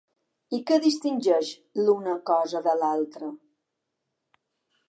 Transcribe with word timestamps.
I 0.57 0.59
què 0.69 0.77
distingeix 0.85 1.51
l’una 1.83 2.17
cosa 2.31 2.65
de 2.69 2.73
l’altra? 2.81 3.31